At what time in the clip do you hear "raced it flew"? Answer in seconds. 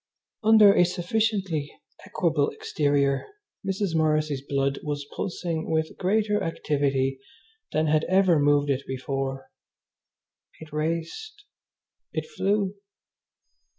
10.73-12.73